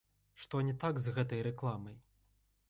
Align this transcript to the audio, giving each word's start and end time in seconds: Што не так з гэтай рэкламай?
Што 0.45 0.61
не 0.69 0.73
так 0.83 0.95
з 1.01 1.13
гэтай 1.19 1.45
рэкламай? 1.49 1.95